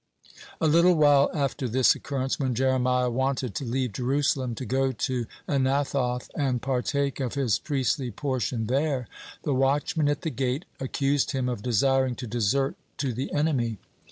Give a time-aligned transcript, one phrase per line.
[0.57, 4.91] (17) A little while after this occurrence, when Jeremiah wanted to leave Jerusalem to go
[4.91, 9.07] to Anathoth and partake of his priestly portion there,
[9.43, 13.77] the watchman at the gate accused him of desiring to desert to the enemy.